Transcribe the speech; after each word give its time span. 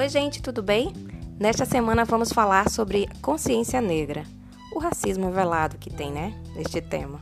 Oi, 0.00 0.08
gente, 0.08 0.40
tudo 0.40 0.62
bem? 0.62 0.94
Nesta 1.38 1.66
semana 1.66 2.06
vamos 2.06 2.32
falar 2.32 2.70
sobre 2.70 3.06
consciência 3.20 3.82
negra, 3.82 4.24
o 4.74 4.78
racismo 4.78 5.30
velado 5.30 5.76
que 5.76 5.92
tem, 5.92 6.10
né, 6.10 6.32
neste 6.56 6.80
tema. 6.80 7.20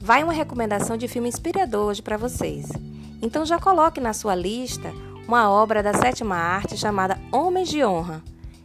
Vai 0.00 0.24
uma 0.24 0.32
recomendação 0.32 0.96
de 0.96 1.06
filme 1.06 1.28
inspirador 1.28 1.86
hoje 1.86 2.02
para 2.02 2.16
vocês. 2.16 2.72
Então 3.22 3.46
já 3.46 3.60
coloque 3.60 4.00
na 4.00 4.12
sua 4.12 4.34
lista 4.34 4.92
uma 5.28 5.48
obra 5.48 5.80
da 5.80 5.94
sétima 5.94 6.34
arte 6.34 6.76
chamada 6.76 7.20
Homens 7.30 7.68
de 7.68 7.84
Honra. 7.84 8.20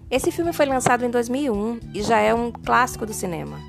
Esse 0.09 0.31
filme 0.31 0.51
foi 0.51 0.65
lançado 0.65 1.05
em 1.05 1.11
2001 1.11 1.79
e 1.93 2.01
já 2.01 2.17
é 2.17 2.33
um 2.33 2.51
clássico 2.51 3.05
do 3.05 3.13
cinema. 3.13 3.59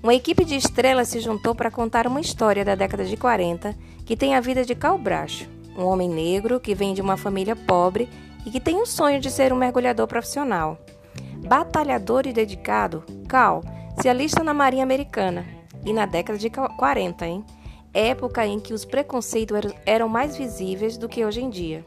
Uma 0.00 0.14
equipe 0.14 0.44
de 0.44 0.54
estrelas 0.54 1.08
se 1.08 1.18
juntou 1.18 1.52
para 1.52 1.68
contar 1.68 2.06
uma 2.06 2.20
história 2.20 2.64
da 2.64 2.76
década 2.76 3.04
de 3.04 3.16
40 3.16 3.76
que 4.06 4.16
tem 4.16 4.36
a 4.36 4.40
vida 4.40 4.64
de 4.64 4.76
Cal 4.76 4.96
Bracho, 4.96 5.48
um 5.76 5.84
homem 5.84 6.08
negro 6.08 6.60
que 6.60 6.76
vem 6.76 6.94
de 6.94 7.02
uma 7.02 7.16
família 7.16 7.56
pobre 7.56 8.08
e 8.44 8.50
que 8.50 8.60
tem 8.60 8.80
o 8.80 8.86
sonho 8.86 9.20
de 9.20 9.30
ser 9.30 9.52
um 9.52 9.56
mergulhador 9.56 10.06
profissional. 10.06 10.78
Batalhador 11.46 12.26
e 12.26 12.32
dedicado, 12.32 13.04
Cal 13.28 13.62
se 14.00 14.08
alista 14.08 14.42
na 14.42 14.54
Marinha 14.54 14.82
Americana 14.82 15.46
e 15.84 15.92
na 15.92 16.06
década 16.06 16.38
de 16.38 16.50
40, 16.50 17.26
hein? 17.26 17.44
época 17.92 18.46
em 18.46 18.60
que 18.60 18.72
os 18.72 18.84
preconceitos 18.84 19.72
eram 19.84 20.08
mais 20.08 20.36
visíveis 20.36 20.96
do 20.96 21.08
que 21.08 21.24
hoje 21.24 21.42
em 21.42 21.50
dia. 21.50 21.84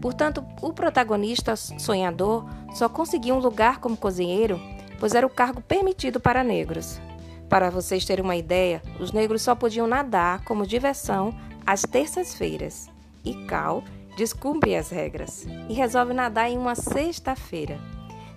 Portanto, 0.00 0.44
o 0.62 0.72
protagonista 0.72 1.56
sonhador 1.56 2.44
só 2.74 2.88
conseguia 2.88 3.34
um 3.34 3.38
lugar 3.38 3.78
como 3.78 3.96
cozinheiro, 3.96 4.60
pois 4.98 5.14
era 5.14 5.26
o 5.26 5.30
cargo 5.30 5.60
permitido 5.60 6.20
para 6.20 6.44
negros. 6.44 7.00
Para 7.48 7.68
vocês 7.68 8.04
terem 8.04 8.24
uma 8.24 8.36
ideia, 8.36 8.80
os 9.00 9.12
negros 9.12 9.42
só 9.42 9.54
podiam 9.54 9.86
nadar 9.86 10.44
como 10.44 10.66
diversão 10.66 11.34
às 11.66 11.82
terças-feiras. 11.82 12.88
E 13.24 13.34
Cal 13.46 13.82
descumpre 14.20 14.76
as 14.76 14.90
regras 14.90 15.46
e 15.66 15.72
resolve 15.72 16.12
nadar 16.12 16.50
em 16.50 16.58
uma 16.58 16.74
sexta-feira. 16.74 17.80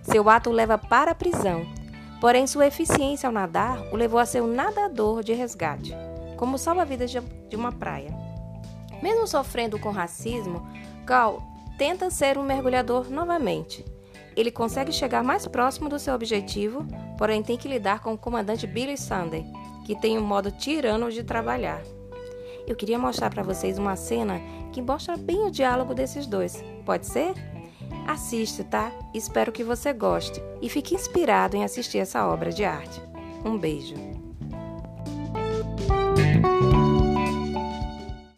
Seu 0.02 0.30
ato 0.30 0.50
o 0.50 0.54
leva 0.54 0.78
para 0.78 1.12
a 1.12 1.16
prisão, 1.16 1.66
porém 2.22 2.48
sua 2.48 2.68
eficiência 2.68 3.28
ao 3.28 3.34
nadar 3.34 3.78
o 3.92 3.98
levou 3.98 4.18
a 4.18 4.26
ser 4.26 4.42
um 4.42 4.48
nadador 4.48 5.22
de 5.22 5.34
resgate, 5.34 5.94
como 6.38 6.58
salva-vidas 6.58 7.12
de 7.12 7.56
uma 7.58 7.74
praia. 7.74 8.16
Mesmo 9.02 9.28
sofrendo 9.28 9.78
com 9.78 9.92
racismo, 9.92 10.66
Cal 11.06 11.44
tenta 11.78 12.10
ser 12.10 12.38
um 12.38 12.44
mergulhador 12.44 13.10
novamente 13.10 13.84
ele 14.36 14.50
consegue 14.52 14.92
chegar 14.92 15.24
mais 15.24 15.48
próximo 15.48 15.90
do 15.90 16.00
seu 16.00 16.16
objetivo, 16.16 16.88
porém 17.18 17.44
tem 17.44 17.56
que 17.56 17.68
lidar 17.68 18.00
com 18.00 18.14
o 18.14 18.18
comandante 18.18 18.66
Billy 18.66 18.98
Sunday, 18.98 19.46
que 19.86 19.96
tem 19.96 20.18
um 20.18 20.24
modo 20.24 20.50
tirano 20.50 21.12
de 21.12 21.24
trabalhar. 21.24 21.84
Eu 22.68 22.76
queria 22.76 22.98
mostrar 22.98 23.30
para 23.30 23.44
vocês 23.44 23.78
uma 23.78 23.96
cena 23.96 24.42
que 24.72 24.82
mostra 24.82 25.18
bem 25.18 25.46
o 25.46 25.52
diálogo 25.52 25.94
desses 25.94 26.26
dois. 26.26 26.64
Pode 26.86 27.06
ser? 27.06 27.34
Assiste, 28.08 28.64
tá? 28.64 28.92
Espero 29.14 29.52
que 29.52 29.64
você 29.64 29.94
goste 29.94 30.42
e 30.62 30.70
fique 30.70 30.96
inspirado 30.96 31.56
em 31.56 31.64
assistir 31.64 32.00
essa 32.00 32.28
obra 32.28 32.52
de 32.52 32.64
arte. 32.64 33.02
Um 33.46 33.58
beijo. 33.58 33.96